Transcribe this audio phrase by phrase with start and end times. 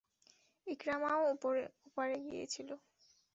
[0.67, 2.69] ইকরামাও ওপারে গিয়েছিল।